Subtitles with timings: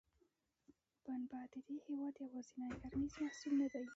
[1.03, 3.85] پنبه د دې هېواد یوازینی کرنیز محصول نه دی.